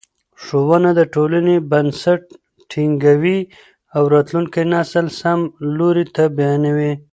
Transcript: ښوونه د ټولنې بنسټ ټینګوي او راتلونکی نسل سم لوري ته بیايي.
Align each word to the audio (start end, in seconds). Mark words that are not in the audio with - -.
ښوونه 0.43 0.89
د 0.99 1.01
ټولنې 1.13 1.55
بنسټ 1.71 2.21
ټینګوي 2.71 3.39
او 3.95 4.03
راتلونکی 4.13 4.63
نسل 4.73 5.05
سم 5.19 5.39
لوري 5.77 6.05
ته 6.15 6.23
بیايي. 6.37 6.91